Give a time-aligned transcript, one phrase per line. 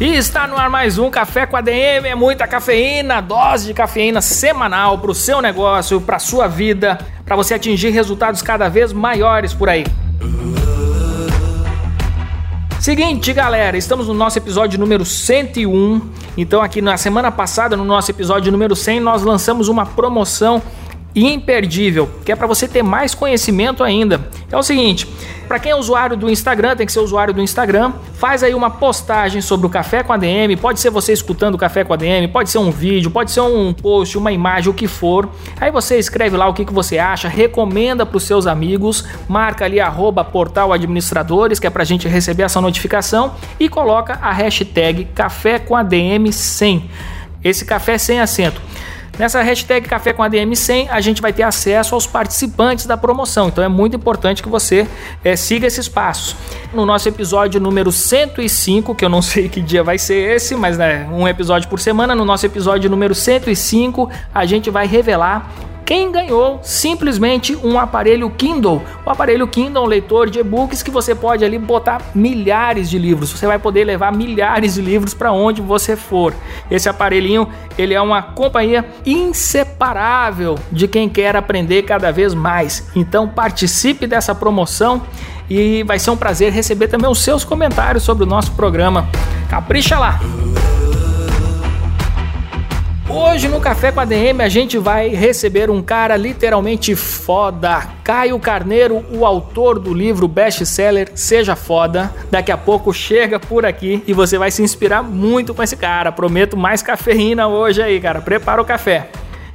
[0.00, 3.74] E está no ar mais um Café com a DM, é muita cafeína, dose de
[3.74, 8.94] cafeína semanal para o seu negócio, para sua vida, para você atingir resultados cada vez
[8.94, 9.84] maiores por aí.
[12.80, 16.00] Seguinte, galera, estamos no nosso episódio número 101.
[16.34, 20.62] Então, aqui na semana passada, no nosso episódio número 100, nós lançamos uma promoção
[21.14, 24.28] imperdível, que é para você ter mais conhecimento ainda.
[24.50, 25.06] É o seguinte,
[25.50, 28.70] para quem é usuário do Instagram, tem que ser usuário do Instagram, faz aí uma
[28.70, 31.96] postagem sobre o Café com a DM, pode ser você escutando o Café com a
[31.96, 35.28] DM, pode ser um vídeo, pode ser um post, uma imagem, o que for.
[35.60, 39.64] Aí você escreve lá o que, que você acha, recomenda para os seus amigos, marca
[39.64, 44.30] ali arroba portal administradores, que é para a gente receber essa notificação, e coloca a
[44.32, 46.88] hashtag Café com a DM 100.
[47.42, 48.60] Esse café sem acento.
[49.20, 53.48] Nessa hashtag Café com ADM 100, a gente vai ter acesso aos participantes da promoção.
[53.48, 54.88] Então é muito importante que você
[55.22, 56.34] é, siga esses passos.
[56.72, 60.78] No nosso episódio número 105, que eu não sei que dia vai ser esse, mas
[60.78, 65.50] né, um episódio por semana, no nosso episódio número 105, a gente vai revelar
[65.90, 68.80] quem ganhou simplesmente um aparelho Kindle.
[69.04, 72.96] O aparelho Kindle é um leitor de e-books que você pode ali botar milhares de
[72.96, 73.32] livros.
[73.32, 76.32] Você vai poder levar milhares de livros para onde você for.
[76.70, 82.88] Esse aparelhinho, ele é uma companhia inseparável de quem quer aprender cada vez mais.
[82.94, 85.02] Então participe dessa promoção
[85.50, 89.08] e vai ser um prazer receber também os seus comentários sobre o nosso programa.
[89.48, 90.20] Capricha lá!
[93.12, 97.88] Hoje no Café com a DM a gente vai receber um cara literalmente foda.
[98.04, 102.14] Caio Carneiro, o autor do livro best-seller Seja Foda.
[102.30, 106.12] Daqui a pouco chega por aqui e você vai se inspirar muito com esse cara.
[106.12, 108.20] Prometo mais cafeína hoje aí, cara.
[108.20, 109.08] Prepara o café.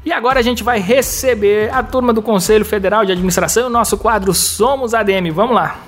[0.03, 3.97] E agora a gente vai receber a turma do Conselho Federal de Administração o nosso
[3.97, 5.31] quadro Somos ADM.
[5.31, 5.85] Vamos lá.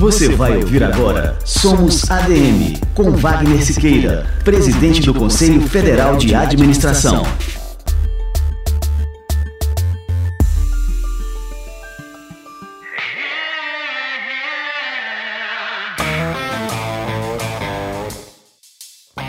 [0.00, 7.22] Você vai ouvir agora Somos ADM, com Wagner Siqueira, presidente do Conselho Federal de Administração.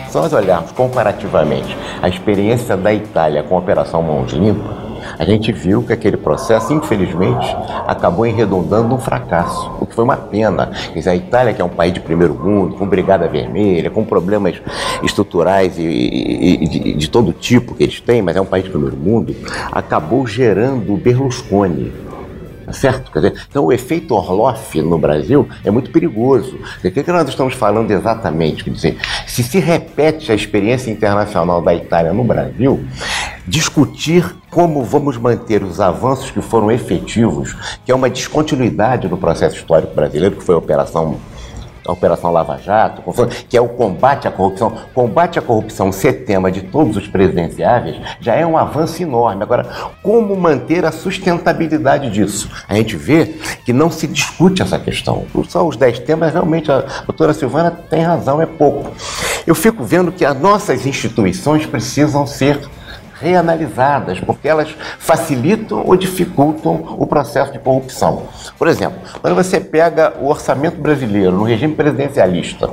[0.08, 4.81] Se nós olharmos comparativamente a experiência da Itália com a Operação Mãos Limpas,
[5.22, 7.56] a gente viu que aquele processo, infelizmente,
[7.86, 10.72] acabou enredondando um fracasso, o que foi uma pena.
[10.92, 14.04] Quer dizer, a Itália, que é um país de primeiro mundo, com brigada vermelha, com
[14.04, 14.60] problemas
[15.04, 18.64] estruturais e, e, e de, de todo tipo que eles têm, mas é um país
[18.64, 19.36] de primeiro mundo,
[19.72, 21.94] acabou gerando o Berlusconi
[22.74, 23.12] certo?
[23.12, 26.58] Quer dizer, então o efeito Orloff no Brasil é muito perigoso.
[26.78, 28.64] O que, que nós estamos falando exatamente?
[28.64, 32.84] Quer dizer, se se repete a experiência internacional da Itália no Brasil,
[33.48, 39.56] discutir como vamos manter os avanços que foram efetivos, que é uma descontinuidade no processo
[39.56, 41.20] histórico brasileiro, que foi a Operação
[41.88, 43.02] a Operação Lava Jato,
[43.50, 44.78] que é o combate à corrupção.
[44.94, 49.44] Combate à corrupção ser tema de todos os presidenciáveis já é um avanço enorme.
[49.44, 49.68] Agora,
[50.04, 52.50] como manter a sustentabilidade disso?
[52.68, 53.36] A gente vê
[53.66, 55.26] que não se discute essa questão.
[55.48, 58.92] Só os dez temas, realmente, a doutora Silvana tem razão, é pouco.
[59.46, 62.60] Eu fico vendo que as nossas instituições precisam ser
[63.22, 68.24] reanalisadas, porque elas facilitam ou dificultam o processo de corrupção.
[68.58, 72.70] Por exemplo, quando você pega o orçamento brasileiro no regime presidencialista,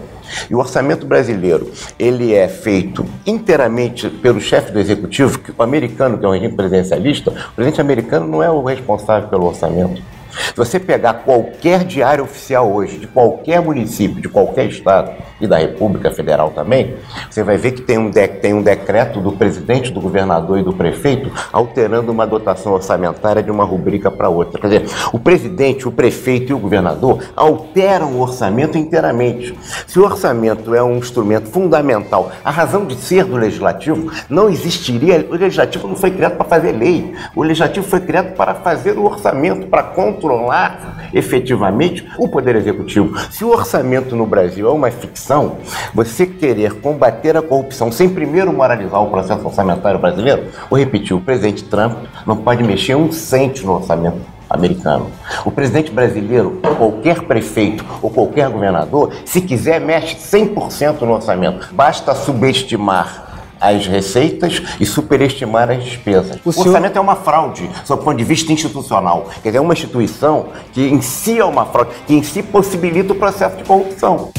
[0.50, 6.18] e o orçamento brasileiro ele é feito inteiramente pelo chefe do executivo, que o americano,
[6.18, 10.02] que é um regime presidencialista, o presidente americano não é o responsável pelo orçamento.
[10.30, 15.58] Se você pegar qualquer diário oficial hoje, de qualquer município, de qualquer estado e da
[15.58, 16.96] República Federal também,
[17.30, 20.72] você vai ver que tem um, tem um decreto do presidente, do governador e do
[20.72, 24.60] prefeito alterando uma dotação orçamentária de uma rubrica para outra.
[24.60, 29.56] Quer dizer, o presidente, o prefeito e o governador alteram o orçamento inteiramente.
[29.86, 35.26] Se o orçamento é um instrumento fundamental, a razão de ser do legislativo não existiria.
[35.30, 37.14] O legislativo não foi criado para fazer lei.
[37.34, 43.16] O legislativo foi criado para fazer o orçamento, para controlar controlar efetivamente o Poder Executivo.
[43.30, 45.56] Se o orçamento no Brasil é uma ficção,
[45.94, 51.20] você querer combater a corrupção sem primeiro moralizar o processo orçamentário brasileiro, vou repetir, o
[51.20, 54.18] presidente Trump não pode mexer um cento no orçamento
[54.50, 55.10] americano.
[55.44, 61.68] O presidente brasileiro, qualquer prefeito ou qualquer governador, se quiser, mexe 100% no orçamento.
[61.72, 63.27] Basta subestimar
[63.60, 66.38] as receitas e superestimar as despesas.
[66.44, 69.28] O, o orçamento é uma fraude, sob o ponto de vista institucional.
[69.42, 73.12] Quer dizer, é uma instituição que em si é uma fraude, que em si possibilita
[73.12, 74.30] o processo de corrupção.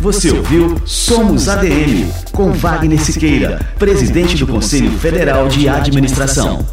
[0.00, 6.64] Você ouviu Somos ADM, com Wagner Siqueira, presidente do Conselho Federal de Administração.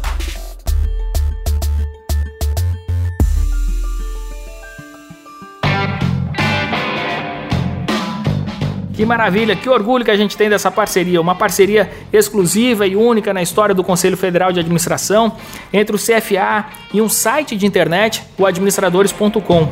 [8.96, 13.34] Que maravilha, que orgulho que a gente tem dessa parceria, uma parceria exclusiva e única
[13.34, 15.36] na história do Conselho Federal de Administração
[15.70, 16.64] entre o CFA
[16.94, 19.68] e um site de internet, o administradores.com.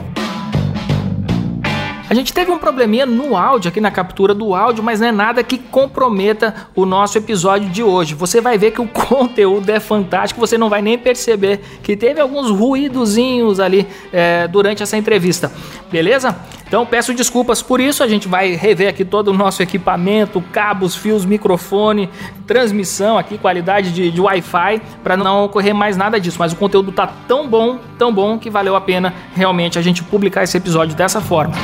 [2.08, 5.12] A gente teve um probleminha no áudio, aqui na captura do áudio, mas não é
[5.12, 8.14] nada que comprometa o nosso episódio de hoje.
[8.14, 12.20] Você vai ver que o conteúdo é fantástico, você não vai nem perceber que teve
[12.20, 15.50] alguns ruídozinhos ali é, durante essa entrevista,
[15.90, 16.36] beleza?
[16.74, 20.96] Então peço desculpas por isso, a gente vai rever aqui todo o nosso equipamento, cabos,
[20.96, 22.10] fios, microfone,
[22.48, 26.36] transmissão aqui, qualidade de, de Wi-Fi, para não ocorrer mais nada disso.
[26.36, 30.02] Mas o conteúdo tá tão bom, tão bom, que valeu a pena realmente a gente
[30.02, 31.54] publicar esse episódio dessa forma.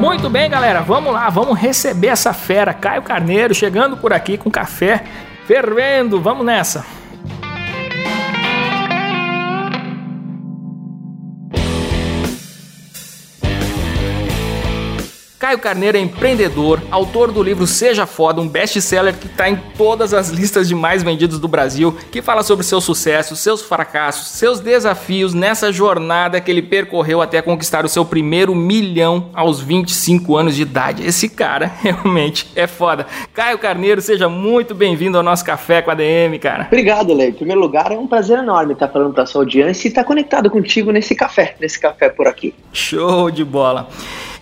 [0.00, 2.72] Muito bem, galera, vamos lá, vamos receber essa fera.
[2.72, 5.04] Caio Carneiro chegando por aqui com café
[5.46, 6.22] fervendo.
[6.22, 7.01] Vamos nessa.
[15.42, 20.14] Caio Carneiro é empreendedor, autor do livro Seja Foda, um best-seller que está em todas
[20.14, 24.60] as listas de mais vendidos do Brasil, que fala sobre seus sucessos, seus fracassos, seus
[24.60, 30.54] desafios nessa jornada que ele percorreu até conquistar o seu primeiro milhão aos 25 anos
[30.54, 31.04] de idade.
[31.04, 33.04] Esse cara realmente é foda.
[33.34, 36.68] Caio Carneiro, seja muito bem-vindo ao nosso Café com a DM, cara.
[36.68, 37.30] Obrigado, Lei.
[37.30, 40.48] Em primeiro lugar, é um prazer enorme estar falando para sua audiência e estar conectado
[40.48, 42.54] contigo nesse café, nesse café por aqui.
[42.72, 43.88] Show de bola.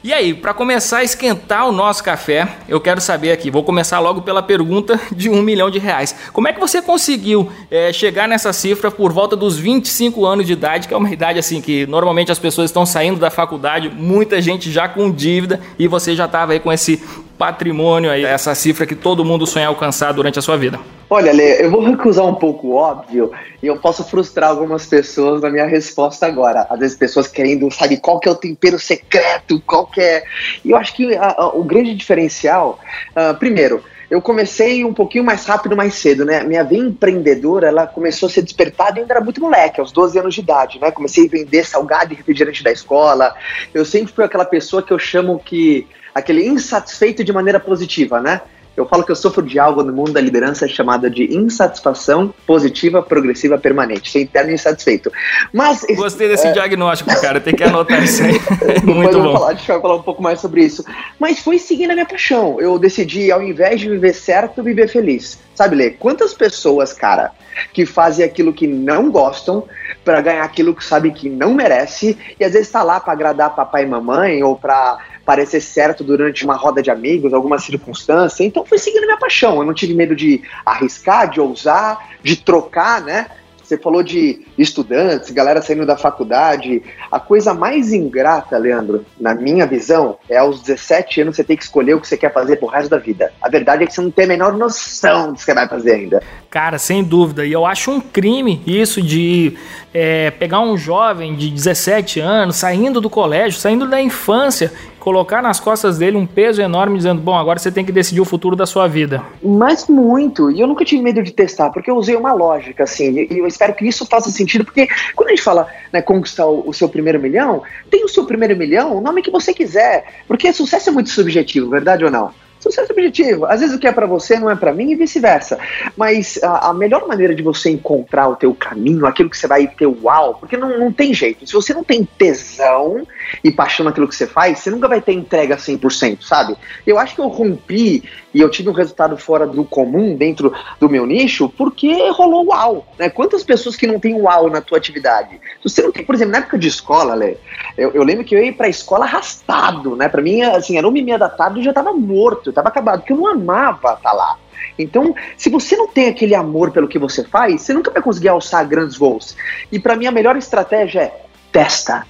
[0.02, 3.98] E aí, para começar a esquentar o nosso café, eu quero saber aqui, vou começar
[3.98, 6.16] logo pela pergunta de um milhão de reais.
[6.32, 10.54] Como é que você conseguiu é, chegar nessa cifra por volta dos 25 anos de
[10.54, 14.40] idade, que é uma idade assim que normalmente as pessoas estão saindo da faculdade, muita
[14.40, 16.96] gente já com dívida e você já estava aí com esse
[17.36, 20.80] patrimônio aí, essa cifra que todo mundo sonha alcançar durante a sua vida?
[21.12, 25.50] Olha, Lê, eu vou recusar um pouco óbvio e eu posso frustrar algumas pessoas na
[25.50, 26.68] minha resposta agora.
[26.70, 30.22] Às vezes pessoas querendo, sabe, qual que é o tempero secreto, qual que é...
[30.64, 32.78] E eu acho que a, a, o grande diferencial,
[33.10, 36.44] uh, primeiro, eu comecei um pouquinho mais rápido, mais cedo, né?
[36.44, 40.32] Minha vida empreendedora, ela começou a ser despertada ainda era muito moleque, aos 12 anos
[40.32, 40.92] de idade, né?
[40.92, 43.34] Comecei a vender salgado e refrigerante da escola.
[43.74, 48.40] Eu sempre fui aquela pessoa que eu chamo que aquele insatisfeito de maneira positiva, né?
[48.76, 53.02] Eu falo que eu sofro de algo no mundo da liderança chamada de insatisfação positiva,
[53.02, 54.10] progressiva, permanente.
[54.10, 55.12] Ser interno insatisfeito.
[55.52, 55.84] Mas.
[55.96, 56.52] Gostei desse é...
[56.52, 57.40] diagnóstico, cara.
[57.40, 58.40] Tem que anotar isso aí.
[58.84, 59.32] Muito bom.
[59.32, 60.84] Falar, a gente vai falar um pouco mais sobre isso.
[61.18, 62.60] Mas foi seguindo a minha paixão.
[62.60, 65.38] Eu decidi, ao invés de viver certo, viver feliz.
[65.54, 65.90] Sabe, Lê?
[65.90, 67.32] Quantas pessoas, cara,
[67.72, 69.64] que fazem aquilo que não gostam
[70.04, 73.54] para ganhar aquilo que sabe que não merece e às vezes está lá para agradar
[73.54, 78.44] papai e mamãe ou para parecer certo durante uma roda de amigos, alguma circunstância.
[78.44, 79.58] Então fui seguindo minha paixão.
[79.58, 83.26] Eu não tive medo de arriscar, de ousar, de trocar, né?
[83.70, 86.82] Você falou de estudantes, galera saindo da faculdade.
[87.08, 91.62] A coisa mais ingrata, Leandro, na minha visão, é aos 17 anos você ter que
[91.62, 93.32] escolher o que você quer fazer pro resto da vida.
[93.40, 95.92] A verdade é que você não tem a menor noção do que você vai fazer
[95.92, 96.20] ainda.
[96.50, 97.46] Cara, sem dúvida.
[97.46, 99.56] E eu acho um crime isso de
[99.94, 105.58] é, pegar um jovem de 17 anos, saindo do colégio, saindo da infância, colocar nas
[105.58, 108.66] costas dele um peso enorme, dizendo: Bom, agora você tem que decidir o futuro da
[108.66, 109.22] sua vida.
[109.42, 110.50] Mas muito.
[110.50, 113.26] E eu nunca tive medo de testar, porque eu usei uma lógica, assim.
[113.28, 116.72] E eu espero que isso faça sentido, porque quando a gente fala né, conquistar o,
[116.72, 120.04] seu primeiro milhão, tem o seu primeiro milhão, o nome que você quiser.
[120.28, 122.30] Porque sucesso é muito subjetivo, verdade ou não?
[122.60, 123.46] Sucesso objetivo.
[123.46, 125.58] Às vezes o que é para você não é para mim e vice-versa.
[125.96, 129.66] Mas a, a, melhor maneira de você encontrar o teu caminho, aquilo que você vai
[129.66, 131.46] ter uau, porque não, não tem jeito.
[131.46, 133.06] Se você não tem tesão
[133.42, 136.54] e paixão naquilo que você faz, você nunca vai ter entrega 100%, sabe?
[136.86, 140.88] Eu acho que eu rompi e eu tive um resultado fora do comum dentro do
[140.88, 143.08] meu nicho porque rolou uau, né?
[143.08, 145.40] Quantas pessoas que não têm uau na tua atividade?
[145.62, 147.36] Se você não tem, por exemplo, na época de escola, Lê,
[147.76, 150.08] eu, eu lembro que eu ia pra escola arrastado, né?
[150.08, 152.54] Pra mim, assim, era uma e meia da tarde e eu já tava morto eu
[152.54, 154.36] tava acabado, porque eu não amava estar tá lá.
[154.78, 158.28] Então, se você não tem aquele amor pelo que você faz, você nunca vai conseguir
[158.28, 159.36] alçar grandes voos.
[159.70, 162.06] E para mim a melhor estratégia é testa.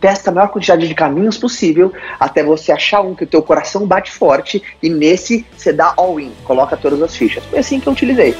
[0.00, 3.86] testa a maior quantidade de caminhos possível até você achar um que o teu coração
[3.86, 7.44] bate forte e nesse você dá all-in, coloca todas as fichas.
[7.44, 8.34] Foi assim que eu utilizei.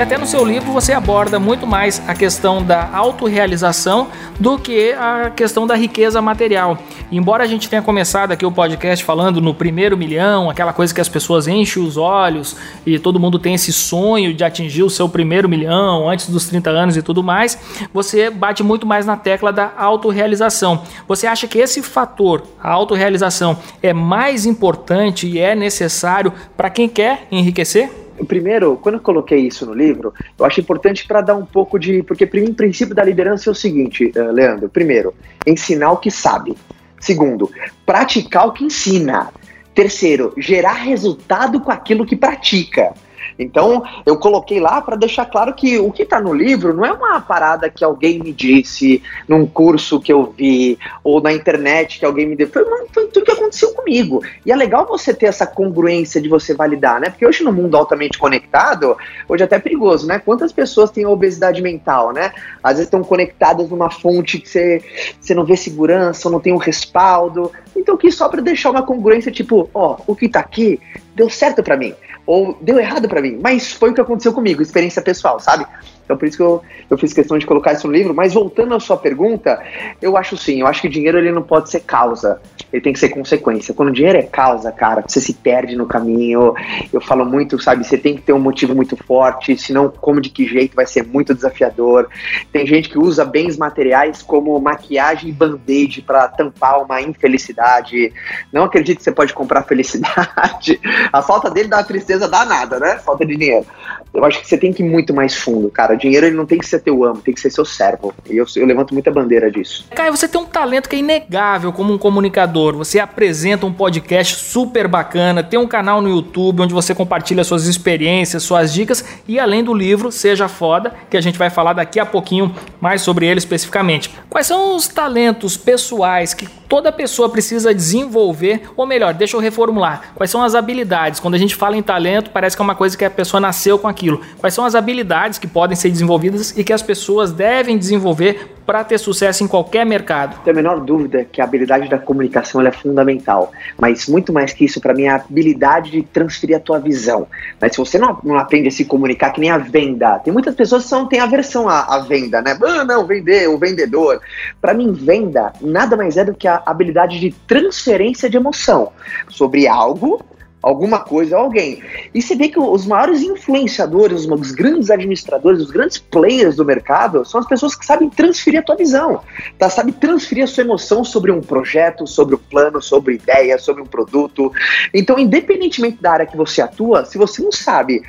[0.00, 4.08] E até no seu livro você aborda muito mais a questão da autorrealização
[4.40, 6.78] do que a questão da riqueza material.
[7.12, 11.02] Embora a gente tenha começado aqui o podcast falando no primeiro milhão, aquela coisa que
[11.02, 15.06] as pessoas enchem os olhos e todo mundo tem esse sonho de atingir o seu
[15.06, 17.58] primeiro milhão antes dos 30 anos e tudo mais,
[17.92, 20.82] você bate muito mais na tecla da autorrealização.
[21.06, 26.88] Você acha que esse fator, a autorrealização, é mais importante e é necessário para quem
[26.88, 28.09] quer enriquecer?
[28.26, 32.02] Primeiro, quando eu coloquei isso no livro, eu acho importante para dar um pouco de.
[32.02, 35.14] Porque o princípio da liderança é o seguinte, uh, Leandro: primeiro,
[35.46, 36.56] ensinar o que sabe.
[37.00, 37.50] Segundo,
[37.86, 39.32] praticar o que ensina.
[39.74, 42.92] Terceiro, gerar resultado com aquilo que pratica.
[43.42, 46.92] Então, eu coloquei lá para deixar claro que o que está no livro não é
[46.92, 52.04] uma parada que alguém me disse num curso que eu vi ou na internet que
[52.04, 52.48] alguém me deu.
[52.48, 54.22] Foi, foi tudo que aconteceu comigo.
[54.44, 57.10] E é legal você ter essa congruência de você validar, né?
[57.10, 58.96] Porque hoje no mundo altamente conectado,
[59.28, 60.18] hoje é até perigoso, né?
[60.18, 62.32] Quantas pessoas têm obesidade mental, né?
[62.62, 64.82] Às vezes estão conectadas numa fonte que você,
[65.20, 67.50] você não vê segurança, ou não tem um respaldo.
[67.76, 70.80] Então, que só para deixar uma congruência, tipo, ó, o que tá aqui
[71.14, 71.94] deu certo para mim
[72.26, 75.66] ou deu errado para mim, mas foi o que aconteceu comigo, experiência pessoal, sabe?
[76.10, 78.12] Então por isso que eu, eu fiz questão de colocar isso no livro.
[78.12, 79.62] Mas voltando à sua pergunta,
[80.02, 82.40] eu acho sim, eu acho que o dinheiro ele não pode ser causa,
[82.72, 83.72] ele tem que ser consequência.
[83.72, 86.52] Quando o dinheiro é causa, cara, você se perde no caminho.
[86.92, 90.30] Eu falo muito, sabe, você tem que ter um motivo muito forte, senão como de
[90.30, 92.08] que jeito vai ser muito desafiador.
[92.50, 98.12] Tem gente que usa bens materiais como maquiagem e band-aid para tampar uma infelicidade.
[98.52, 100.80] Não acredito que você pode comprar felicidade.
[101.12, 102.98] A falta dele dá uma tristeza danada, né?
[102.98, 103.64] Falta de dinheiro.
[104.12, 106.58] Eu acho que você tem que ir muito mais fundo, cara dinheiro ele não tem
[106.58, 108.14] que ser teu amo, tem que ser seu servo.
[108.28, 109.86] E eu, eu levanto muita bandeira disso.
[109.94, 112.76] Caio, você tem um talento que é inegável como um comunicador.
[112.76, 117.66] Você apresenta um podcast super bacana, tem um canal no YouTube onde você compartilha suas
[117.66, 122.00] experiências, suas dicas e além do livro Seja Foda, que a gente vai falar daqui
[122.00, 124.10] a pouquinho mais sobre ele especificamente.
[124.28, 130.12] Quais são os talentos pessoais que toda pessoa precisa desenvolver, ou melhor, deixa eu reformular.
[130.14, 131.18] Quais são as habilidades?
[131.18, 133.76] Quando a gente fala em talento, parece que é uma coisa que a pessoa nasceu
[133.76, 134.20] com aquilo.
[134.38, 138.84] Quais são as habilidades que podem ser desenvolvidas e que as pessoas devem desenvolver para
[138.84, 140.40] ter sucesso em qualquer mercado?
[140.44, 144.64] Tem a menor dúvida que a habilidade da comunicação é fundamental, mas muito mais que
[144.64, 147.26] isso, para mim, é a habilidade de transferir a tua visão.
[147.60, 150.54] Mas se você não, não aprende a se comunicar, que nem a venda, tem muitas
[150.54, 152.56] pessoas que não têm aversão à, à venda, né?
[152.62, 154.20] Ah, não, vender, o vendedor.
[154.60, 158.92] Para mim, venda nada mais é do que a habilidade de transferência de emoção
[159.28, 160.24] sobre algo
[160.62, 161.82] alguma coisa, alguém.
[162.14, 167.24] E você vê que os maiores influenciadores, os grandes administradores, os grandes players do mercado
[167.24, 169.20] são as pessoas que sabem transferir a tua visão,
[169.58, 169.70] tá?
[169.70, 173.82] Sabem transferir a sua emoção sobre um projeto, sobre o um plano, sobre ideia, sobre
[173.82, 174.52] um produto.
[174.92, 178.02] Então, independentemente da área que você atua, se você não sabe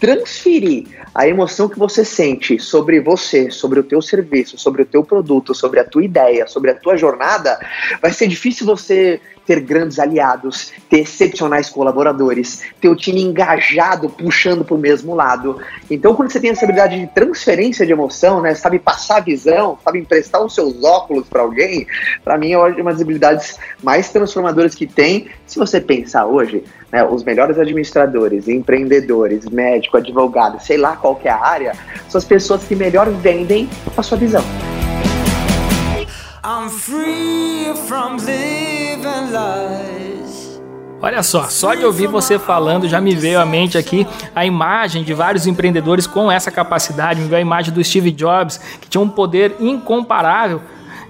[0.00, 5.02] transferir a emoção que você sente sobre você, sobre o teu serviço, sobre o teu
[5.02, 7.58] produto, sobre a tua ideia, sobre a tua jornada,
[8.00, 14.62] vai ser difícil você ter grandes aliados, ter excepcionais colaboradores, ter o time engajado, puxando
[14.62, 15.58] para o mesmo lado.
[15.90, 19.78] Então, quando você tem essa habilidade de transferência de emoção, né, sabe passar a visão,
[19.82, 21.86] sabe emprestar os seus óculos para alguém,
[22.22, 25.28] para mim é uma das habilidades mais transformadoras que tem.
[25.46, 31.30] Se você pensar hoje, né, os melhores administradores, empreendedores, médico, advogado, sei lá qual é
[31.30, 31.72] a área,
[32.08, 34.42] são as pessoas que melhor vendem a sua visão.
[36.44, 40.58] I'm free from living lies.
[41.00, 44.04] Olha só, só de ouvir você falando já me veio à mente aqui
[44.34, 47.20] a imagem de vários empreendedores com essa capacidade.
[47.20, 50.60] Me veio a imagem do Steve Jobs, que tinha um poder incomparável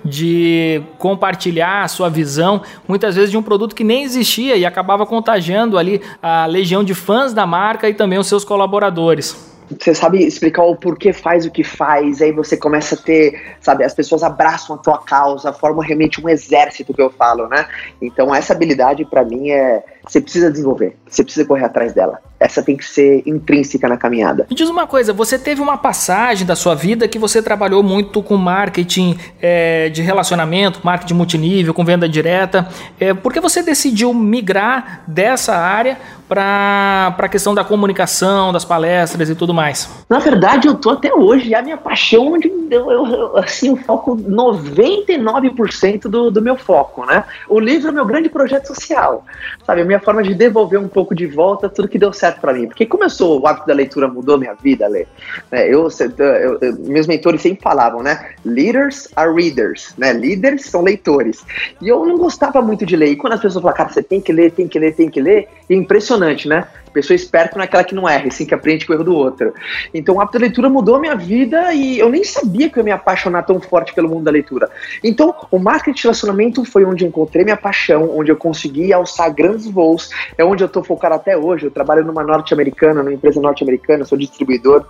[0.09, 5.05] de compartilhar a sua visão, muitas vezes de um produto que nem existia e acabava
[5.07, 10.25] contagiando ali a legião de fãs da marca e também os seus colaboradores você sabe
[10.25, 14.22] explicar o porquê faz o que faz, aí você começa a ter, sabe, as pessoas
[14.22, 17.66] abraçam a tua causa, formam realmente um exército que eu falo, né?
[18.00, 22.18] Então essa habilidade para mim é você precisa desenvolver, você precisa correr atrás dela.
[22.40, 24.46] Essa tem que ser intrínseca na caminhada.
[24.48, 28.22] Me diz uma coisa, você teve uma passagem da sua vida que você trabalhou muito
[28.22, 32.66] com marketing é, de relacionamento, marketing multinível, com venda direta.
[32.98, 35.98] É, por que você decidiu migrar dessa área
[36.28, 39.88] para a questão da comunicação, das palestras e tudo mais?
[40.08, 44.16] Na verdade, eu tô até hoje, a minha paixão onde eu, eu, assim, eu foco
[44.16, 47.25] 99% do, do meu foco, né?
[47.49, 49.25] O livro é meu grande projeto social,
[49.66, 49.80] sabe?
[49.80, 52.66] A minha forma de devolver um pouco de volta tudo que deu certo para mim.
[52.66, 55.06] Porque começou o hábito da leitura mudou minha vida, Lê.
[55.50, 58.32] É, eu, eu, eu, meus mentores sempre falavam, né?
[58.44, 60.12] Leaders are readers, né?
[60.12, 61.44] Líderes são leitores.
[61.80, 63.12] E eu não gostava muito de ler.
[63.12, 65.20] E quando as pessoas falam, cara, você tem que ler, tem que ler, tem que
[65.20, 65.75] ler, é
[66.18, 66.66] impressionante, né?
[66.92, 69.14] Pessoa esperta não é aquela que não erra, assim que aprende com o erro do
[69.14, 69.54] outro.
[69.92, 72.80] Então o hábito da leitura mudou a minha vida e eu nem sabia que eu
[72.80, 74.68] ia me apaixonar tão forte pelo mundo da leitura.
[75.04, 79.32] Então o marketing de relacionamento foi onde eu encontrei minha paixão, onde eu consegui alçar
[79.32, 81.66] grandes voos, é onde eu estou focado até hoje.
[81.66, 84.87] Eu trabalho numa norte-americana, numa empresa norte-americana, sou distribuidor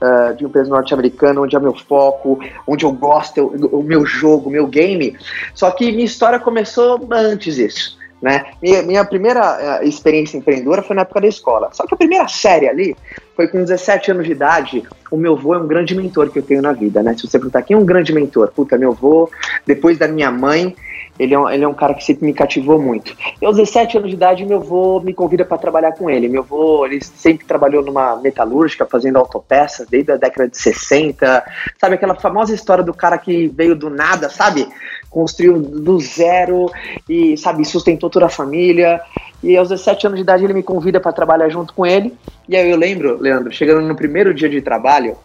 [0.00, 4.48] uh, de uma empresa norte-americana, onde é meu foco, onde eu gosto, o meu jogo,
[4.48, 5.16] o meu game.
[5.54, 8.01] Só que minha história começou antes disso.
[8.22, 8.44] Né?
[8.62, 11.70] Minha, minha primeira uh, experiência empreendedora foi na época da escola.
[11.72, 12.96] Só que a primeira série ali
[13.34, 14.84] foi com 17 anos de idade.
[15.10, 17.14] O meu avô é um grande mentor que eu tenho na vida, né?
[17.14, 19.28] Se você perguntar quem é um grande mentor, puta, meu avô,
[19.66, 20.76] depois da minha mãe,
[21.22, 23.16] ele é, um, ele é um cara que sempre me cativou muito.
[23.40, 26.28] Eu, aos 17 anos de idade, meu avô me convida para trabalhar com ele.
[26.28, 31.44] Meu avô, ele sempre trabalhou numa metalúrgica, fazendo autopeças, desde a década de 60.
[31.78, 34.66] Sabe aquela famosa história do cara que veio do nada, sabe?
[35.12, 36.70] construiu do zero
[37.08, 39.00] e, sabe, sustentou toda a família.
[39.42, 42.14] E aos 17 anos de idade ele me convida para trabalhar junto com ele.
[42.48, 45.16] E aí eu lembro, Leandro, chegando no primeiro dia de trabalho,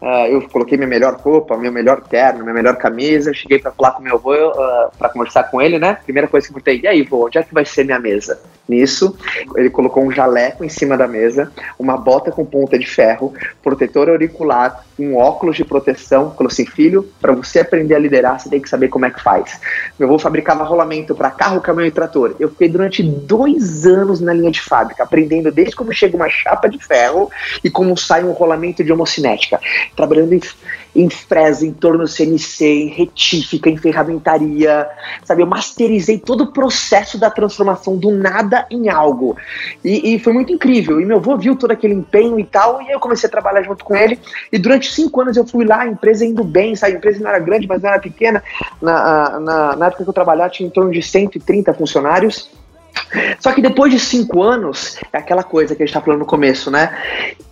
[0.00, 3.92] uh, eu coloquei minha melhor roupa, meu melhor terno, minha melhor camisa, cheguei para falar
[3.92, 5.98] com meu avô, uh, ah, para conversar com ele, né?
[6.04, 8.40] Primeira coisa que eu perguntei, e aí, vô, onde é que vai ser minha mesa?
[8.68, 9.16] Nisso,
[9.56, 14.08] ele colocou um jaleco em cima da mesa, uma bota com ponta de ferro, protetor
[14.08, 16.32] auricular, um óculos de proteção.
[16.36, 19.22] Falou assim: filho, para você aprender a liderar, você tem que saber como é que
[19.22, 19.60] faz.
[19.98, 22.34] Meu avô fabricava rolamento para carro, caminhão e trator.
[22.38, 26.68] Eu fiquei durante dois anos na linha de fábrica, aprendendo desde como chega uma chapa
[26.68, 27.30] de ferro
[27.62, 29.60] e como sai um rolamento de homocinética.
[29.94, 30.40] Trabalhando em
[30.96, 34.88] em fresa, em torno CNC, em retífica, em ferramentaria,
[35.24, 35.42] sabe?
[35.42, 39.36] Eu masterizei todo o processo da transformação do nada em algo.
[39.84, 41.00] E, e, foi muito incrível.
[41.00, 43.84] E meu avô viu todo aquele empenho e tal, e eu comecei a trabalhar junto
[43.84, 44.18] com ele.
[44.50, 46.94] E durante cinco anos eu fui lá, a empresa indo bem, sabe?
[46.94, 48.42] A empresa não era grande, mas não era pequena.
[48.80, 52.50] Na, na, na época que eu trabalhava, tinha em torno de 130 funcionários.
[53.38, 56.26] Só que depois de cinco anos, é aquela coisa que a gente tá falando no
[56.26, 56.96] começo, né?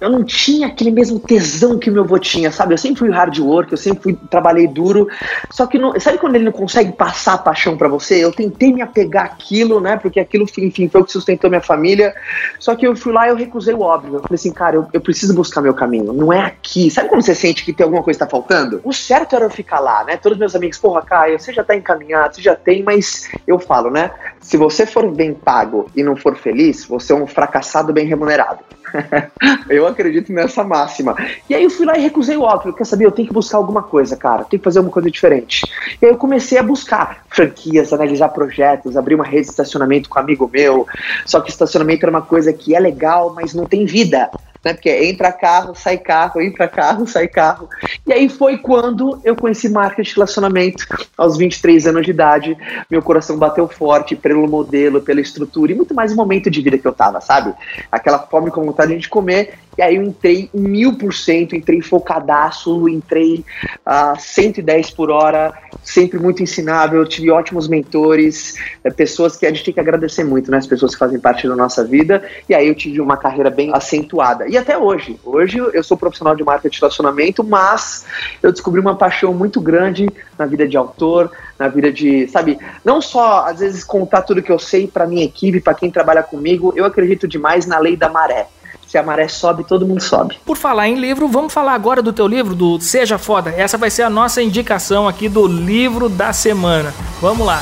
[0.01, 2.75] Eu não tinha aquele mesmo tesão que meu avô tinha, sabe?
[2.75, 5.09] Eu sempre fui hard work, eu sempre fui, trabalhei duro.
[5.51, 8.23] Só que, não, sabe quando ele não consegue passar a paixão para você?
[8.23, 9.97] Eu tentei me apegar aquilo, né?
[9.97, 12.14] Porque aquilo, enfim, foi o que sustentou minha família.
[12.59, 14.14] Só que eu fui lá e eu recusei o óbvio.
[14.14, 16.12] Eu falei assim, cara, eu, eu preciso buscar meu caminho.
[16.12, 16.90] Não é aqui.
[16.90, 18.81] Sabe quando você sente que tem alguma coisa que tá faltando?
[18.85, 20.16] O certo era eu ficar lá, né?
[20.16, 23.90] Todos meus amigos, porra, Caio, você já tá encaminhado, você já tem, mas eu falo,
[23.90, 24.11] né?
[24.40, 28.61] Se você for bem pago e não for feliz, você é um fracassado bem remunerado.
[29.68, 31.16] eu acredito nessa máxima.
[31.49, 32.73] E aí eu fui lá e recusei o óbvio.
[32.73, 33.07] Quer saber?
[33.07, 34.44] Eu tenho que buscar alguma coisa, cara.
[34.44, 35.66] Tenho que fazer uma coisa diferente.
[36.01, 40.18] E aí eu comecei a buscar franquias, analisar projetos, abrir uma rede de estacionamento com
[40.18, 40.87] um amigo meu.
[41.27, 44.31] Só que estacionamento era uma coisa que é legal, mas não tem vida
[44.64, 44.72] né?
[44.72, 47.68] Porque entra carro, sai carro, entra carro, sai carro.
[48.07, 52.57] E aí foi quando eu conheci marketing de relacionamento aos 23 anos de idade.
[52.90, 56.79] Meu coração bateu forte pelo modelo, pela estrutura e muito mais o momento de vida
[56.79, 57.55] que eu tava, sabe?
[57.90, 59.55] Aquela fome com vontade de comer.
[59.77, 63.45] E aí eu entrei mil por cento, entrei focadaço, entrei
[63.85, 69.51] a uh, 110 por hora, sempre muito ensinável, tive ótimos mentores, é, pessoas que a
[69.51, 70.59] gente tem que agradecer muito, né?
[70.59, 72.23] As pessoas que fazem parte da nossa vida.
[72.49, 74.49] E aí eu tive uma carreira bem acentuada.
[74.49, 75.19] E até hoje.
[75.25, 78.07] Hoje eu sou profissional de marketing de relacionamento, mas
[78.43, 80.09] eu descobri uma paixão muito grande
[80.39, 84.51] na vida de autor, na vida de, sabe, não só às vezes contar tudo que
[84.51, 88.09] eu sei para minha equipe, para quem trabalha comigo, eu acredito demais na lei da
[88.09, 88.47] maré
[88.94, 90.38] se a maré sobe, todo mundo sobe.
[90.46, 93.50] Por falar em livro, vamos falar agora do teu livro, do Seja Foda.
[93.50, 96.94] Essa vai ser a nossa indicação aqui do livro da semana.
[97.20, 97.61] Vamos lá.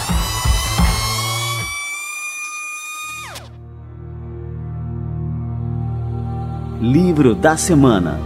[6.82, 8.20] Livro da Semana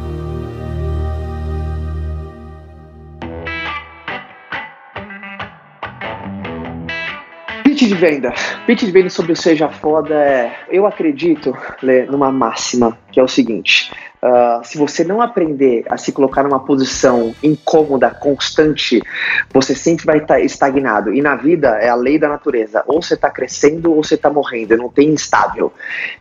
[7.77, 8.33] Pitch de venda.
[8.67, 10.61] Pitch de venda sobre o Seja Foda é.
[10.71, 13.93] Eu acredito, Lê, numa máxima, que é o seguinte:
[14.27, 19.01] uh, se você não aprender a se colocar numa posição incômoda, constante,
[19.53, 21.15] você sempre vai estar estagnado.
[21.15, 24.29] E na vida é a lei da natureza: ou você está crescendo ou você está
[24.29, 25.73] morrendo, não tem instável.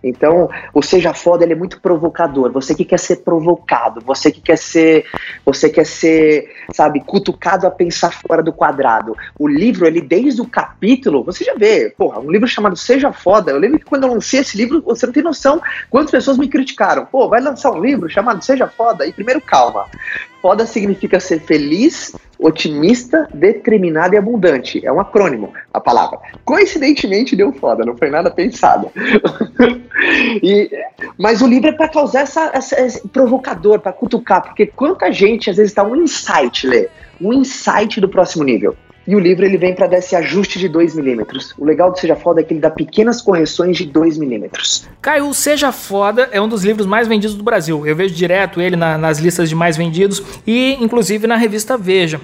[0.03, 2.51] Então, o Seja Foda ele é muito provocador.
[2.51, 5.05] Você que quer ser provocado, você que quer ser,
[5.43, 9.15] você quer ser, sabe, cutucado a pensar fora do quadrado.
[9.39, 13.51] O livro, ele desde o capítulo, você já vê, porra, um livro chamado Seja Foda.
[13.51, 16.47] Eu lembro que quando eu lancei esse livro, você não tem noção quantas pessoas me
[16.47, 17.05] criticaram.
[17.05, 19.05] Pô, vai lançar um livro chamado Seja Foda?
[19.05, 19.85] E primeiro, calma.
[20.41, 24.85] Foda significa ser feliz, otimista, determinado e abundante.
[24.85, 26.19] É um acrônimo a palavra.
[26.43, 28.91] Coincidentemente deu foda, não foi nada pensado.
[30.43, 30.69] e,
[31.17, 35.49] mas o livro é para causar essa, essa, esse provocador, para cutucar, porque quanta gente
[35.49, 38.75] às vezes está um insight, Lê, um insight do próximo nível.
[39.07, 41.53] E o livro ele vem para dar esse ajuste de 2 milímetros.
[41.57, 44.87] O legal do Seja Foda é que ele dá pequenas correções de 2 milímetros.
[45.01, 47.85] Caio, Seja Foda é um dos livros mais vendidos do Brasil.
[47.85, 52.19] Eu vejo direto ele na, nas listas de mais vendidos e inclusive na revista Veja.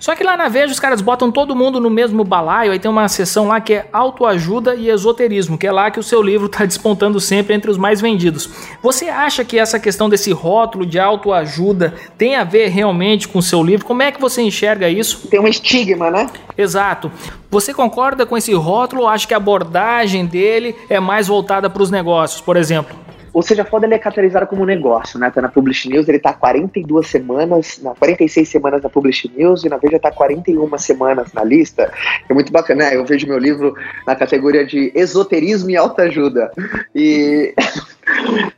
[0.00, 2.90] Só que lá na Veja os caras botam todo mundo no mesmo balaio, aí tem
[2.90, 6.46] uma seção lá que é autoajuda e esoterismo, que é lá que o seu livro
[6.46, 8.48] está despontando sempre entre os mais vendidos.
[8.82, 13.42] Você acha que essa questão desse rótulo de autoajuda tem a ver realmente com o
[13.42, 13.84] seu livro?
[13.84, 15.28] Como é que você enxerga isso?
[15.28, 16.28] Tem um estigma, né?
[16.56, 17.12] Exato.
[17.50, 21.82] Você concorda com esse rótulo ou acha que a abordagem dele é mais voltada para
[21.82, 22.96] os negócios, por exemplo?
[23.32, 25.30] Ou seja, foda ele é caracterizado como negócio, né?
[25.30, 29.68] Tá na Publish News, ele tá 42 semanas, na 46 semanas na Publish News e
[29.68, 31.92] na Veja tá 41 semanas na lista.
[32.28, 32.96] É muito bacana, né?
[32.96, 33.74] Eu vejo meu livro
[34.06, 36.50] na categoria de esoterismo e autoajuda.
[36.94, 37.54] E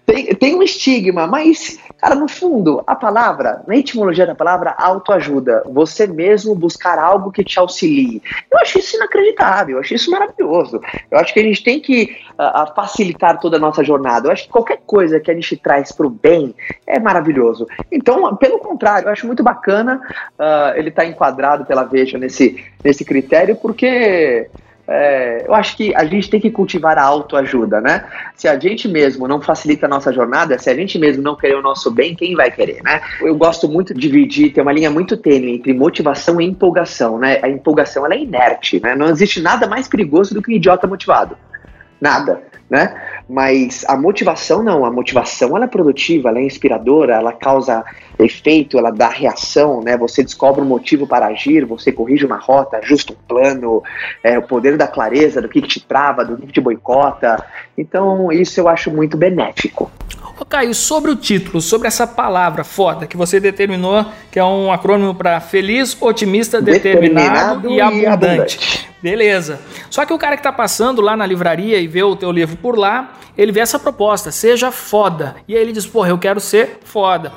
[0.06, 5.62] tem, tem um estigma, mas, cara, no fundo, a palavra, na etimologia da palavra, autoajuda.
[5.66, 8.22] Você mesmo buscar algo que te auxilie.
[8.50, 10.80] Eu acho isso inacreditável, eu acho isso maravilhoso.
[11.10, 14.28] Eu acho que a gente tem que uh, facilitar toda a nossa jornada.
[14.28, 16.54] Eu acho que qualquer coisa que a gente traz para o bem
[16.86, 17.66] é maravilhoso.
[17.90, 20.00] Então, pelo contrário, eu acho muito bacana
[20.38, 24.48] uh, ele estar tá enquadrado pela Veja nesse, nesse critério, porque
[24.92, 28.04] é, eu acho que a gente tem que cultivar a autoajuda, né?
[28.36, 31.56] Se a gente mesmo não facilita a nossa jornada, se a gente mesmo não querer
[31.56, 33.00] o nosso bem, quem vai querer, né?
[33.22, 37.40] Eu gosto muito de dividir, tem uma linha muito tênue entre motivação e empolgação, né?
[37.42, 38.94] A empolgação ela é inerte, né?
[38.94, 41.38] Não existe nada mais perigoso do que um idiota motivado.
[41.98, 42.94] Nada, né?
[43.28, 47.84] Mas a motivação não, a motivação ela é produtiva, ela é inspiradora, ela causa
[48.18, 49.96] efeito, ela dá reação, né?
[49.96, 53.82] Você descobre um motivo para agir, você corrige uma rota, ajusta um plano,
[54.22, 57.44] é, o poder da clareza, do que, que te trava, do que, que te boicota.
[57.76, 59.90] Então, isso eu acho muito benéfico.
[60.38, 64.72] Ô Caio, sobre o título, sobre essa palavra foda que você determinou, que é um
[64.72, 68.02] acrônimo para feliz, otimista, determinado, determinado e, abundante.
[68.02, 68.88] e abundante.
[69.02, 69.60] Beleza.
[69.90, 72.56] Só que o cara que tá passando lá na livraria e vê o teu livro
[72.56, 75.36] por lá, ele vê essa proposta, seja foda.
[75.48, 77.32] E aí ele diz, porra, eu quero ser foda.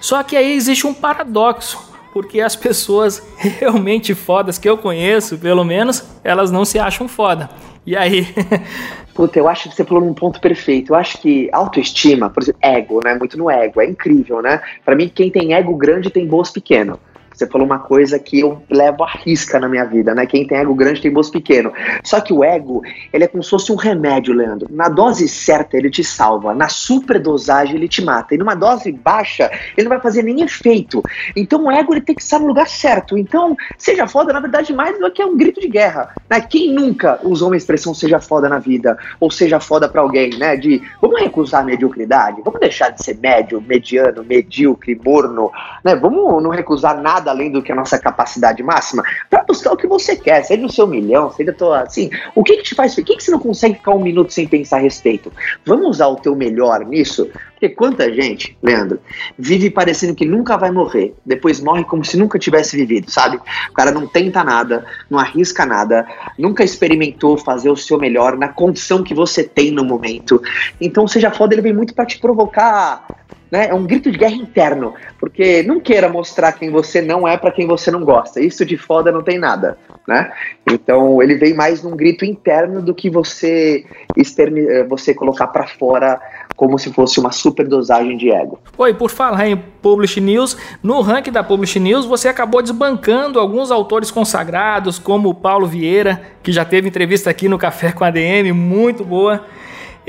[0.00, 1.78] Só que aí existe um paradoxo,
[2.12, 7.50] porque as pessoas realmente fodas que eu conheço, pelo menos, elas não se acham foda.
[7.86, 8.26] E aí?
[9.14, 10.92] Puta, eu acho que você falou num ponto perfeito.
[10.92, 13.14] Eu acho que autoestima, por exemplo, ego, né?
[13.14, 14.62] Muito no ego, é incrível, né?
[14.84, 16.98] Para mim, quem tem ego grande tem bolso pequeno.
[17.40, 20.26] Você falou uma coisa que eu levo a risca na minha vida, né?
[20.26, 21.72] Quem tem ego grande tem bolso pequeno.
[22.04, 24.68] Só que o ego, ele é como se fosse um remédio, Leandro.
[24.70, 26.52] Na dose certa, ele te salva.
[26.52, 28.34] Na superdosagem, ele te mata.
[28.34, 31.02] E numa dose baixa, ele não vai fazer nem efeito.
[31.34, 33.16] Então o ego, ele tem que estar no lugar certo.
[33.16, 36.14] Então, seja foda, na verdade, mais do que é um grito de guerra.
[36.28, 36.42] Né?
[36.42, 38.98] Quem nunca usou uma expressão seja foda na vida?
[39.18, 40.58] Ou seja foda para alguém, né?
[40.58, 42.42] De, vamos recusar a mediocridade?
[42.44, 45.50] Vamos deixar de ser médio, mediano, medíocre, morno?
[45.82, 45.96] Né?
[45.96, 49.86] Vamos não recusar nada além do que a nossa capacidade máxima para buscar o que
[49.86, 53.04] você quer, seja o seu milhão, seja tua, assim, o que que te faz, o
[53.04, 55.32] que que você não consegue ficar um minuto sem pensar a respeito?
[55.64, 57.30] Vamos usar o teu melhor nisso?
[57.60, 58.98] Porque quanta gente, Leandro,
[59.38, 63.36] vive parecendo que nunca vai morrer, depois morre como se nunca tivesse vivido, sabe?
[63.36, 66.06] O cara não tenta nada, não arrisca nada,
[66.38, 70.42] nunca experimentou fazer o seu melhor na condição que você tem no momento.
[70.80, 73.20] Então, seja foda, ele vem muito para te provocar
[73.50, 73.68] né?
[73.68, 77.50] É um grito de guerra interno, porque não queira mostrar quem você não é para
[77.50, 78.40] quem você não gosta.
[78.40, 80.32] Isso de foda não tem nada, né?
[80.70, 83.84] Então ele vem mais num grito interno do que você
[84.16, 86.20] externi eh, você colocar para fora
[86.56, 88.58] como se fosse uma superdosagem de ego.
[88.76, 93.70] Oi, por falar em Publish News, no ranking da Publish News você acabou desbancando alguns
[93.70, 98.10] autores consagrados, como o Paulo Vieira, que já teve entrevista aqui no Café com a
[98.10, 99.44] DM, muito boa.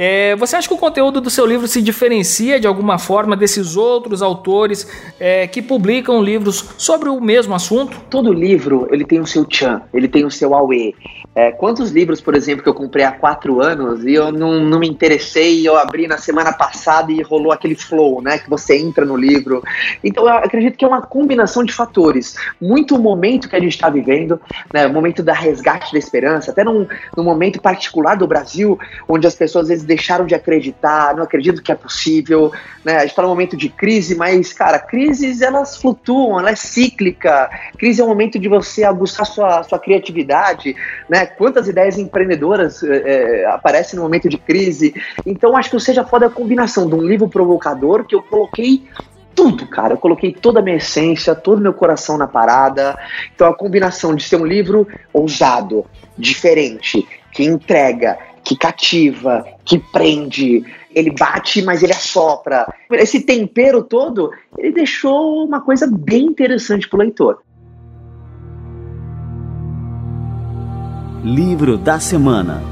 [0.04, 3.78] É, você acha que o conteúdo do seu livro se diferencia de alguma forma desses
[3.78, 4.88] outros autores
[5.20, 8.02] é, que publicam livros sobre o mesmo assunto?
[8.10, 10.96] Todo livro ele tem o seu tchan, ele tem o seu auê.
[11.34, 14.80] É, quantos livros, por exemplo, que eu comprei há quatro anos e eu não, não
[14.80, 18.38] me interessei, eu abri na semana passada e rolou aquele flow, né?
[18.38, 19.64] Que você entra no livro.
[20.04, 22.36] Então eu acredito que é uma combinação de fatores.
[22.60, 24.42] Muito o momento que a gente está vivendo,
[24.74, 24.88] né?
[24.88, 26.86] O momento da resgate da esperança, até num,
[27.16, 31.62] num momento particular do Brasil, onde as pessoas às vezes deixaram de acreditar, não acreditam
[31.62, 32.50] que é possível,
[32.86, 32.96] né?
[32.96, 37.50] A gente está num momento de crise, mas, cara, crises elas flutuam, ela é cíclica.
[37.78, 40.76] Crise é um momento de você aguçar sua, sua criatividade,
[41.10, 41.26] né?
[41.26, 44.94] Quantas ideias empreendedoras é, aparecem no momento de crise.
[45.26, 48.22] Então, acho que o Seja Foda é a combinação de um livro provocador que eu
[48.22, 48.88] coloquei
[49.36, 49.96] tudo, cara.
[49.96, 52.98] Eu coloquei toda a minha essência, todo o meu coração na parada.
[53.36, 55.86] Então, a combinação de ser um livro ousado,
[56.18, 62.66] diferente, que entrega, que cativa, que prende, ele bate, mas ele assopra.
[62.92, 67.42] Esse tempero todo, ele deixou uma coisa bem interessante pro leitor.
[71.24, 72.72] Livro da Semana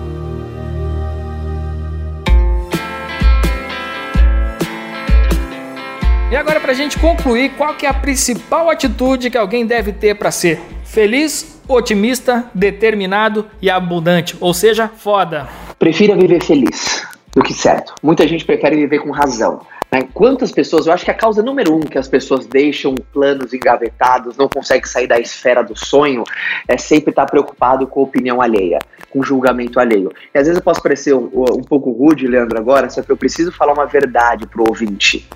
[6.32, 9.92] E agora para a gente concluir, qual que é a principal atitude que alguém deve
[9.92, 15.48] ter para ser feliz, otimista, determinado e abundante, ou seja, foda.
[15.78, 17.94] Prefira viver feliz do que certo.
[18.02, 19.62] Muita gente prefere viver com razão.
[19.92, 20.08] Né?
[20.14, 24.36] Quantas pessoas, eu acho que a causa número um que as pessoas deixam planos engavetados,
[24.36, 26.24] não conseguem sair da esfera do sonho,
[26.68, 28.80] é sempre estar preocupado com a opinião alheia,
[29.10, 30.12] com o julgamento alheio.
[30.34, 33.18] E às vezes eu posso parecer um, um pouco rude, Leandro, agora, só que eu
[33.18, 35.28] preciso falar uma verdade pro ouvinte.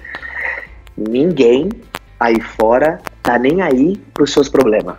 [0.97, 1.69] Ninguém
[2.19, 4.95] aí fora tá nem aí pros seus problemas.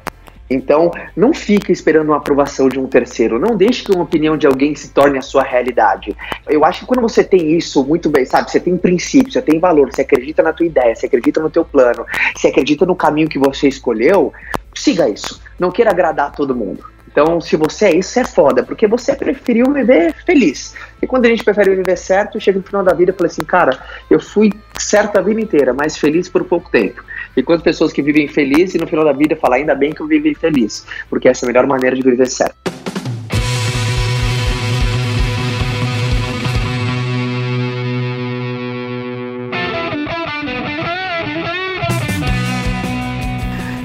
[0.49, 3.39] Então, não fique esperando uma aprovação de um terceiro.
[3.39, 6.15] Não deixe que uma opinião de alguém se torne a sua realidade.
[6.47, 8.51] Eu acho que quando você tem isso muito bem, sabe?
[8.51, 11.65] Você tem princípio, você tem valor, você acredita na tua ideia, você acredita no teu
[11.65, 12.05] plano,
[12.35, 14.33] você acredita no caminho que você escolheu,
[14.75, 15.41] siga isso.
[15.59, 16.85] Não queira agradar todo mundo.
[17.15, 20.75] Então, se você é isso, é foda, porque você preferiu viver feliz.
[21.01, 23.45] E quando a gente prefere viver certo, chega no final da vida e fala assim,
[23.45, 23.79] cara,
[24.11, 27.05] eu fui certo a vida inteira, mas feliz por pouco tempo.
[27.37, 30.01] E quantas pessoas que vivem felizes e no final da vida falam, ainda bem que
[30.01, 32.55] eu vivi feliz, porque essa é a melhor maneira de viver certo.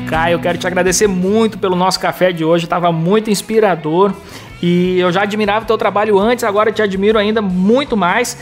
[0.07, 4.11] Caio, eu quero te agradecer muito pelo nosso café de hoje, estava muito inspirador
[4.61, 8.35] e eu já admirava o teu trabalho antes, agora te admiro ainda muito mais.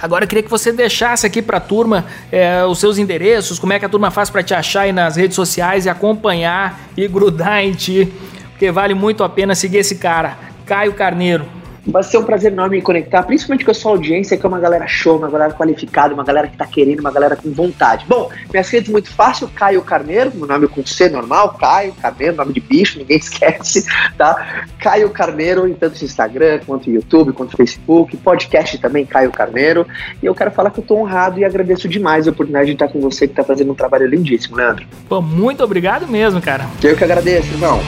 [0.00, 3.72] Agora eu queria que você deixasse aqui para a turma é, os seus endereços, como
[3.72, 7.06] é que a turma faz para te achar aí nas redes sociais e acompanhar e
[7.06, 8.12] grudar em ti,
[8.50, 11.59] porque vale muito a pena seguir esse cara, Caio Carneiro.
[11.86, 14.60] Vai ser um prazer enorme me conectar, principalmente com a sua audiência, que é uma
[14.60, 18.04] galera show, uma galera qualificada, uma galera que tá querendo, uma galera com vontade.
[18.08, 22.52] Bom, minhas redes muito fácil, Caio Carneiro, meu nome com C normal, Caio Carneiro, nome
[22.52, 24.66] de bicho, ninguém esquece, tá?
[24.78, 29.86] Caio Carneiro, em tanto Instagram, quanto YouTube, quanto Facebook, podcast também, Caio Carneiro.
[30.22, 32.88] E eu quero falar que eu tô honrado e agradeço demais a oportunidade de estar
[32.88, 34.86] com você, que tá fazendo um trabalho lindíssimo, Leandro.
[35.08, 36.66] Pô, muito obrigado mesmo, cara.
[36.82, 37.80] Eu que agradeço, irmão.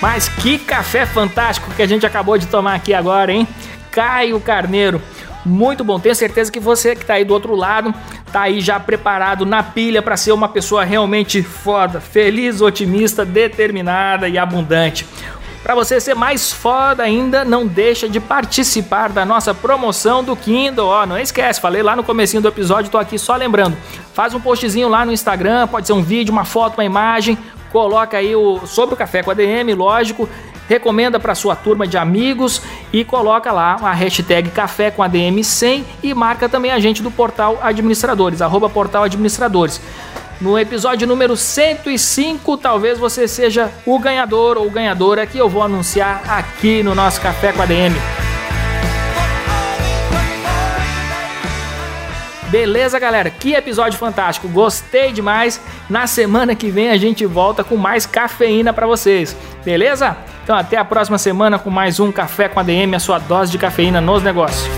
[0.00, 3.46] Mas que café fantástico que a gente acabou de tomar aqui agora, hein?
[3.90, 5.02] Caio Carneiro.
[5.44, 7.94] Muito bom, tenho certeza que você que tá aí do outro lado
[8.32, 14.28] tá aí já preparado na pilha para ser uma pessoa realmente foda, feliz, otimista, determinada
[14.28, 15.06] e abundante.
[15.62, 20.86] Para você ser mais foda ainda, não deixa de participar da nossa promoção do Kindle.
[20.86, 23.76] Ó, não esquece, falei lá no comecinho do episódio, tô aqui só lembrando.
[24.14, 27.36] Faz um postzinho lá no Instagram, pode ser um vídeo, uma foto, uma imagem,
[27.72, 30.28] coloca aí o sobre o café com a DM, lógico,
[30.68, 35.84] recomenda para sua turma de amigos e coloca lá a hashtag café com ADM 100
[36.02, 39.80] e marca também a gente do portal administradores, arroba portal administradores.
[40.40, 46.22] No episódio número 105, talvez você seja o ganhador ou ganhadora que eu vou anunciar
[46.28, 47.66] aqui no nosso Café com a
[52.50, 53.30] Beleza, galera?
[53.30, 54.48] Que episódio fantástico.
[54.48, 55.60] Gostei demais.
[55.88, 59.36] Na semana que vem a gente volta com mais cafeína para vocês.
[59.64, 60.16] Beleza?
[60.44, 63.52] Então até a próxima semana com mais um Café com a DM, a sua dose
[63.52, 64.77] de cafeína nos negócios.